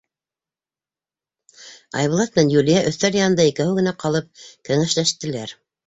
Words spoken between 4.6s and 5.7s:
кәңәшләштеләр.